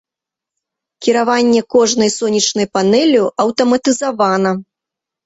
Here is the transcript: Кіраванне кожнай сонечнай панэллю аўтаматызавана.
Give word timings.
Кіраванне 1.07 1.61
кожнай 1.73 2.09
сонечнай 2.15 2.67
панэллю 2.79 3.23
аўтаматызавана. 3.45 4.57